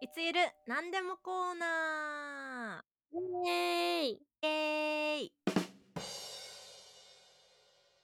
[0.00, 0.40] いつゆる？
[0.66, 3.16] なんでもコーナイ
[3.48, 4.10] エーイ。
[4.10, 5.32] ーイエーイ。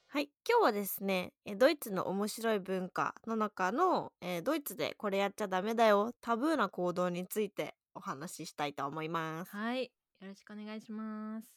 [0.07, 9.51] はい、今日はですね、えドイツの面白い文化の中の、えードイツでこれやっちゃダメだよタブーな行動についてお話ししたいと思います。
[9.55, 9.83] はい
[10.21, 11.47] よろしくお願いします。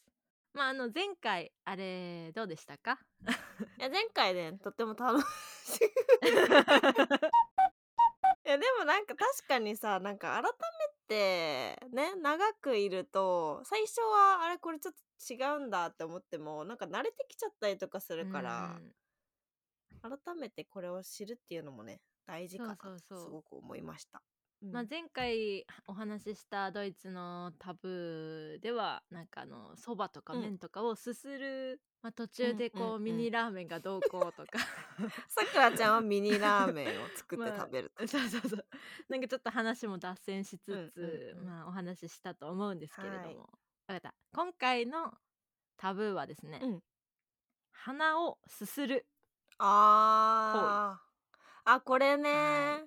[0.53, 2.99] まああの前回あれどうでしたか？
[3.79, 5.29] いや前回ねとっても楽しい。
[8.47, 10.51] いやでもなんか確かにさなんか改め
[11.09, 18.93] てね長くいると最初はあれこれちょっと違うんだって思ってもなんか慣れてきちゃったりとかするからうん
[20.03, 24.21] 改めてこれを知るっていうのもね大事かなそうそうそうとすごく思いました。
[24.65, 24.73] うん。
[24.73, 30.41] まあ、前回お話ししたドイツのタブーではなんかあのそばとかうん。
[30.41, 34.59] 麺とかをすする、まあ、途中でこう、ミニラーメンがどうこうとか。
[35.29, 38.07] さくらちゃんはミニラーメンを作ってまあ食べると。
[38.09, 38.67] そうそうそう。
[39.09, 43.37] なんかちょっと話も脱線しつつ、まあ、お話ししたと思うんですけれども、はい。
[43.37, 43.47] わ
[43.89, 44.15] かった。
[44.33, 45.13] 今回の
[45.77, 46.83] タブーはですね、うん。
[47.73, 49.07] 鼻をすする
[49.59, 51.05] あー。
[51.67, 52.87] あこれね、は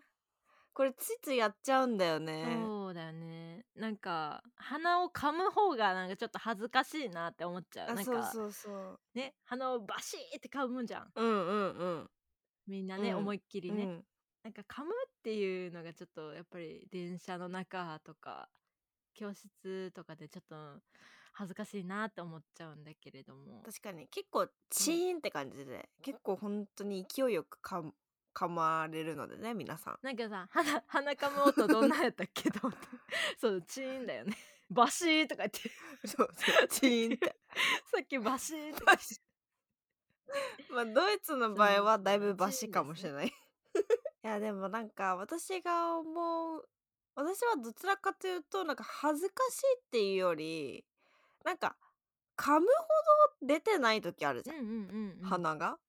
[0.78, 2.56] これついついやっちゃうんだよね。
[2.62, 3.66] そうだよね。
[3.76, 7.90] なんか鼻を噛む方がなんかちょっと恥ずかしいなって思っちゃう。
[7.90, 9.00] あなんかそうそうそう。
[9.16, 11.12] ね鼻をバシーって噛むじゃん。
[11.16, 12.10] うんうんうん。
[12.68, 14.06] みんなね、うん思いっきりね、うん。
[14.44, 18.48] なんか噛むっていうのがちょっとやっぱり電車の中とか
[19.16, 20.56] 教室とかでちょっと
[21.34, 23.64] 恥ずかしいなって思っちゃうんだけれども。
[23.66, 24.08] 確かに。
[24.10, 27.94] 結構チーンって感じで、結構本当に勢いよく噛む
[28.38, 29.98] 噛まれるのでね皆さん。
[30.04, 32.88] なんかさ鼻鼻噛む音どんなんやったっけと思って
[33.42, 34.38] そうチーンだよね
[34.70, 35.72] バシーとか言って
[36.06, 37.36] そうそうチーンって。
[37.92, 38.96] さっきバシーとか
[40.70, 43.28] まあドイツの場合はだいぶバシかもしれない。
[44.24, 46.70] いやでもなんか私が思う
[47.16, 50.86] 私はどちらかというとなんか恥ずかしいっていうより
[51.44, 51.76] なんか
[52.36, 55.80] 噛むほど出てない時あるじゃん、うんうんうん、うん、鼻が。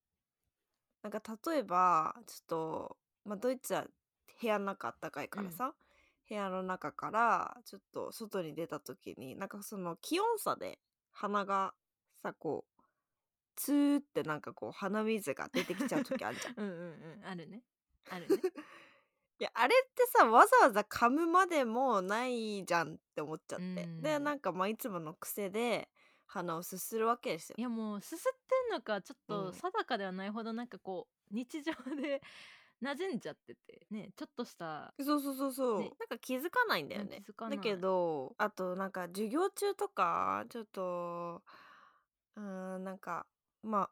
[1.08, 3.84] なんか例えばちょっと、まあ、ドイツは
[4.41, 5.72] 部屋の中あったかいからさ、
[6.28, 10.78] 部屋の中からちょっと外に出た時になんかその気温差で
[11.10, 11.72] 鼻が
[12.22, 12.82] さこう
[13.56, 16.54] ツーってなんかこう鼻水が出てきちゃう時あるじゃん。
[16.56, 16.82] うんうんう
[17.22, 17.62] んあるね。
[18.10, 18.36] あるね。
[19.41, 24.02] いやあれってさわざわざかむまでもないじゃんって思っちゃって、うん。
[24.02, 25.88] でなんかまあいつもの癖で
[26.28, 27.59] 鼻をすするわけですよ。
[27.59, 27.62] い。
[27.62, 29.50] やもうすすってんのかちょっうん。
[29.50, 32.22] と定かではないほどなんかこう日常で
[32.83, 35.97] 馴染んじゃっててねちょっとしたそうそうそうそう、ね。
[36.00, 37.25] なんか気づかないんだようんね。
[37.49, 41.43] だけどあとなんか授業中とかちょっと
[42.37, 43.27] うーんなんか
[43.62, 43.91] まあ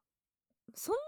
[0.74, 1.00] そんな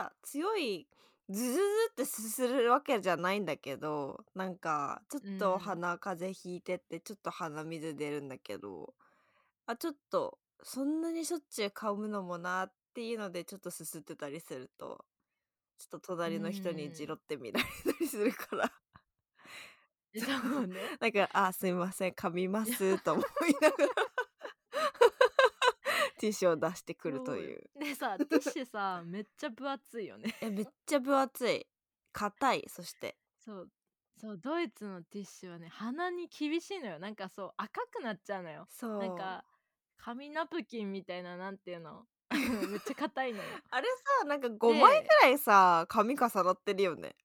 [0.00, 0.88] にさ強い
[1.30, 1.60] ズズズ
[1.92, 5.32] ってすするわけじゃないんだけどなんかちょっうん。
[5.38, 8.94] と鼻風邪ひいてってちょっと鼻水出るんだけど
[9.66, 15.04] あちょっとそんなにしょっちゅう噛むのもなっていうのでちょっとすすってたりすると
[15.78, 18.72] ちょっと隣の人にじろって見られたりするから。
[20.12, 23.24] そうねなんか、あ、すいません、噛みますと思い
[23.60, 23.86] ながら
[26.18, 27.70] ティッシュを出してくるという。
[27.78, 31.66] でさティッシュさめっちゃ分厚いよねえ、めっちゃ分厚い。
[32.12, 33.16] 硬い、そして。
[33.38, 33.70] そう
[34.18, 38.98] そうドイツのティッシュはね鼻に厳しいのよなんかそう赤くなっちゃうのよそう。
[38.98, 39.46] なんか
[40.02, 42.06] 紙ナプキンみたいななんていうの？
[42.30, 43.44] めっちゃ硬いのよ。
[43.70, 43.88] あれ
[44.20, 47.16] さ、なんか5枚ぐらいさ、紙重なってるよね。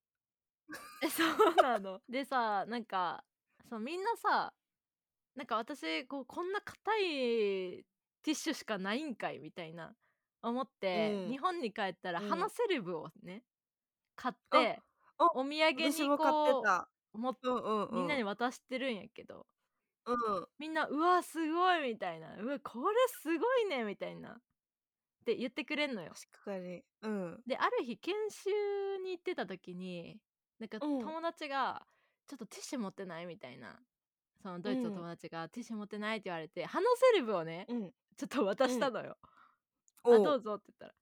[1.02, 2.02] えそうなの。
[2.10, 3.24] でさなんか
[3.70, 4.54] そうみんなさ
[5.36, 7.86] なんか私こうこんな硬い
[8.24, 9.96] ティッシュしかないんかいみたいな
[10.42, 11.32] 思って、うん。
[11.32, 12.30] 日本に帰ったらうん。
[12.30, 13.44] 鼻セレブをね、
[14.16, 14.82] 買って
[15.18, 16.52] あお土産に私も買って
[17.14, 18.00] うんうんうん。
[18.00, 19.46] みんなに渡してるんやけど、
[20.06, 20.48] うん。
[20.60, 24.42] みんな「うわすごい」みたいな「うわこれすごいね」みたいなっ
[25.26, 26.14] て言ってくれんのよ。
[26.14, 26.84] 確かに。
[27.02, 27.44] うん。
[27.48, 30.20] である日研修に行ってた時に
[30.60, 31.88] なんかうん友達が
[32.28, 33.80] 「ちょっとティッシュ持ってない?」みたいな
[34.42, 37.94] そのドイツの友達が「ティッシュ持ってない?」って言われて鼻セレブをねうん。
[38.18, 39.18] ちょっと渡したのよ。
[40.04, 40.96] あおどうぞって言ったら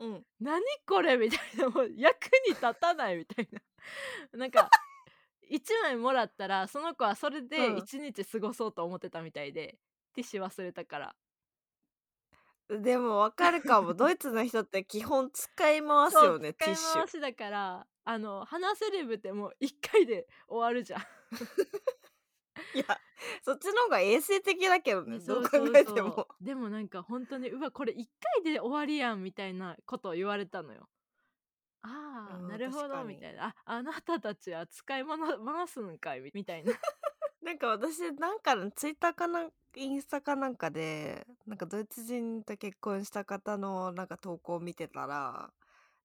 [0.00, 0.26] うん。
[0.40, 3.60] 「何これ?」みたいなもう役に立たないみたいな
[4.32, 4.68] なんか
[5.52, 9.78] 1枚もらったらその子はそれでうん1日過ごそうと思ってたみたいで、
[10.14, 11.14] ティッシュ忘れたから
[12.68, 13.92] でもわかるかも。
[13.94, 17.08] ドイツの人って基本使い回すよね、ティッシュ使い回。
[17.08, 21.00] しだからあの鼻セレブってもう1回で終わるじゃん。
[22.74, 23.00] いや、
[23.42, 26.28] そっちの方が衛生的だけどね、どう考そうそうそうえても。
[26.40, 28.06] でもなんか本当にうわこれ1
[28.42, 30.88] 回で終わりやんみたいなことを言われたのよ。
[31.82, 33.02] ああうんなるほ確かに。
[33.02, 36.72] どみたいなああなたたちは使い物回すんかい みたいな。
[37.42, 45.52] なんか私なんかのツイッターかなんインスタかなんかでなんかドイツ人と結婚した方のなんか投稿を見てたら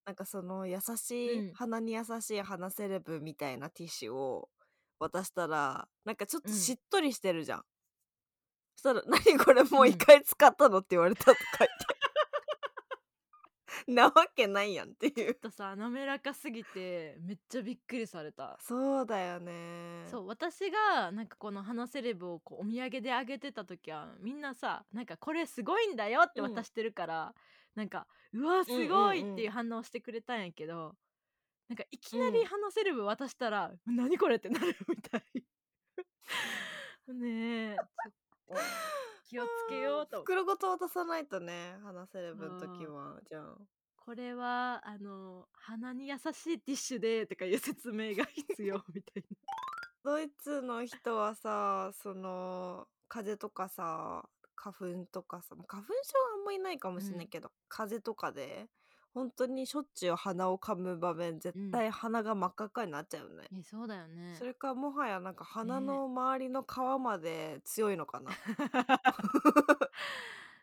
[0.05, 1.53] なんかその優しい、うん。
[1.53, 4.49] 鼻に優しい鼻セレブみたいなティッシュを
[4.99, 6.53] 渡したらなんかちょっとうん。
[6.53, 7.65] しっとりしてるじゃん、
[8.75, 11.96] そしたら「何これもう一回使ったの?」って言われたとか言って
[13.95, 15.13] なわけないやんっていう。
[15.13, 18.57] ちょっとさ滑らかすぎてめっちゃびっくりされた。
[18.59, 20.05] そうだよね。
[20.07, 26.53] そう私がなんかこの花セレブをこうお土産であげてた時はみんなさなんかこれすごいんだよってうん。
[26.53, 27.33] 渡してるから、
[27.75, 30.95] なんかうわすごいっていう反応してくれたんやけど、
[31.69, 35.23] なんかいきなり花セレブ渡したら、何これってなるみたい。
[37.07, 37.89] ねえちょっ
[38.49, 40.21] と気をつけようと。
[40.21, 43.57] 袋ごと渡さないとね鼻セレブの時はじゃあ。
[43.97, 49.37] これはあの鼻に優しいティッシュでとかいう説明が必要みたいな。
[50.03, 54.23] ドイツの人はさその風邪とかさ
[54.55, 58.69] 花粉とかさまあ花粉症はあんまいないかもしれないけど、風邪とかで
[59.17, 64.35] 本当にしょっちゅう鼻をかむ場面絶対鼻が真っ赤っかになっちゃうよね、えそうだよね。
[64.37, 68.29] それかもはやなんか鼻の周りの皮まで強いのかな、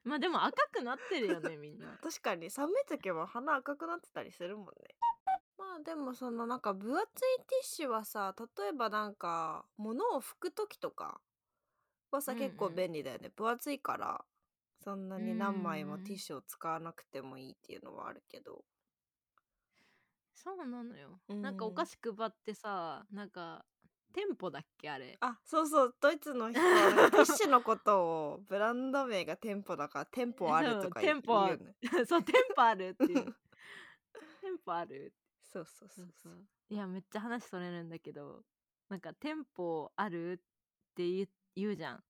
[0.05, 1.99] まあでも赤くなってるよねみんな。
[2.01, 4.73] 確かに寒い時は鼻赤くなってたりするもんね。
[5.59, 7.06] まあでもそのなんか分厚い
[7.49, 11.21] ティッシュはさ例えばなんか物を拭く時とか
[12.12, 12.45] はさ、うんうん。
[12.45, 13.31] 結構便利だよね。
[13.31, 14.25] 分厚いから
[14.84, 18.64] そんなに何枚もうんティッシュを使わなくてもいいっていうのはあるけど。
[20.34, 23.64] そうなのよ、うんなんかお菓子配ってさなんか
[24.12, 25.16] 店舗だっけあれ。
[25.20, 31.75] あそうそうドイツの人ティッシュのことをブランド名が店舗だから店舗あるとか言うそう店舗言うよね。
[32.06, 33.25] そう店舗あるっていう。
[34.42, 36.46] 店舗あるそうそうそそううそそうう。
[36.69, 38.44] いやめっちゃ話それるんだけど
[38.88, 40.36] なんか店舗あるっ
[40.94, 42.04] て言う言うじゃん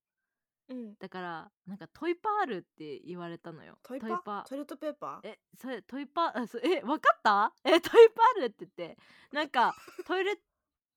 [0.69, 0.95] うん。
[0.99, 3.79] だからなんかトイパールって言われたのよ。
[3.83, 5.29] トイパトイレットペーパー？
[5.29, 7.55] えそれトイパあそえわかった？
[7.65, 8.99] えトイパールって言って。
[9.33, 9.75] なんか
[10.07, 10.37] トイレッ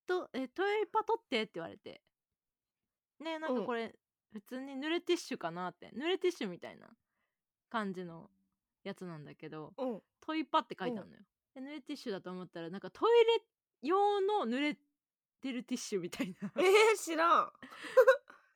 [0.08, 2.02] トえトイパ取ってって言われて。
[3.20, 3.60] ねなんうん。
[3.62, 3.94] かこれ、
[4.32, 5.90] 普通に濡れティッシュかなって。
[5.92, 6.88] 濡れティッシュみたいな
[7.70, 8.30] 感じの
[8.84, 10.04] やつなんだけどうん。
[10.22, 11.24] トイパって書いてあるのよ、
[11.56, 13.44] で濡れティッシュだと思ったらなんかトイレ
[13.82, 14.76] 用の濡れ
[15.42, 16.52] てるティッシュみたいな。
[16.58, 17.54] えー、知らん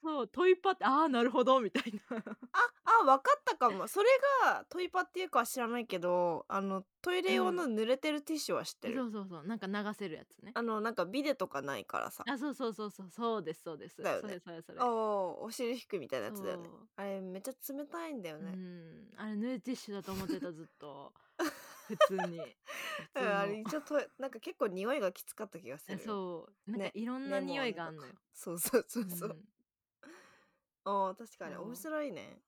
[0.01, 2.17] そうトイパってああなるほどみたいな。
[2.53, 2.69] あ
[3.01, 3.87] あ分かったかも。
[3.87, 4.09] それ
[4.43, 10.51] がトイパっていうかは知らないけどあのトイレ用の濡れてるティッシュは知ってる、そうそうそうなんか流せるやつね。
[10.55, 12.23] あのなんかビデとかないからさ。
[12.27, 14.01] あそうそうそうそうそうですそうです。
[14.01, 14.21] だよね。
[14.21, 14.79] それそれそれ。
[14.81, 16.69] おおお尻拭くみたいなやつだよね。
[16.95, 21.13] あれめっちゃ冷たいんだようね、んあれ濡れティッシュだと思ってたずっと。
[21.87, 22.39] 普通に
[23.15, 26.03] あれ一応となんか結構匂いがきつかった気がするよ。
[26.05, 26.71] そう。
[26.71, 29.33] なんかねいろんな匂いがあんのよ、そうそうそうそう、う。
[29.33, 29.45] ん
[30.85, 31.65] あー確かにそう。
[31.65, 32.41] 面白いね。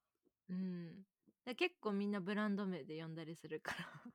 [0.49, 1.05] うん。
[1.45, 3.77] で結構みんなブランド名で呼んだりするから。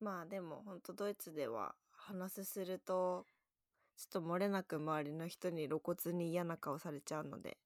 [0.00, 3.26] まあでもほんとドイツでは話すると
[3.96, 7.58] ちょっと漏れなく周りの人に露骨に嫌な顔されちゃうので。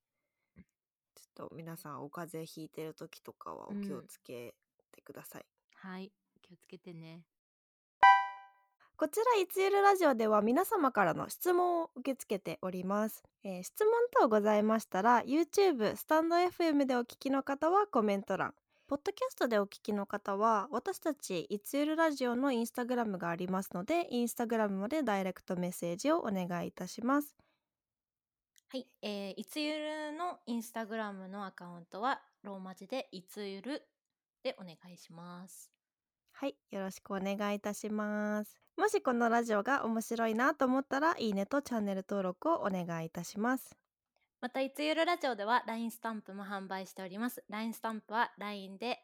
[1.14, 4.54] ちょっと皆さんお風邪ひいてる時とかはお気をつけ
[4.92, 6.12] てください、はい。
[6.42, 7.24] 気をつけてね
[8.96, 18.54] こちらいつゆるラジオでは皆様からの質問を受け付けております、えー質問等ございましたら YouTube スタンド FM でお聞きの方はコメント欄。
[18.86, 27.34] ポッドキャストでお聞きの方は私たちいつゆるラジオのインスタグラムがありますのでインスタグラムまでダイレクトメッセージをお願いいたします。
[28.68, 33.82] はい、えーいつゆるのインスタグラムのアカウントはローマ字でいつゆる
[34.44, 35.73] でお願いします。
[36.34, 43.76] はいよろしくお願いいたしますもしこのラジオが面白いなと思ったらいいねとチャンネル登録をお願いいたします
[44.44, 47.42] またいつゆるラジオでは LINE スタンプも販売しております。
[47.48, 48.98] LINE スタンプは LINE で、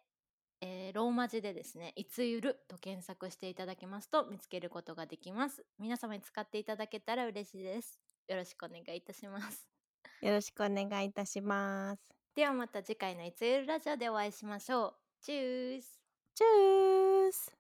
[0.61, 5.65] えーローマ字でですね、いつゆると検索していただきますと見つけることができます。
[5.79, 7.99] 皆様に使っていただけたら嬉しいです。
[8.29, 9.67] よろしくお願いいたします。
[10.21, 12.03] よろしくお願いいたします
[12.35, 14.95] ではまた次回のいつゆるラジオでお会いしましょう。
[15.23, 16.00] チュース
[16.41, 17.60] チュース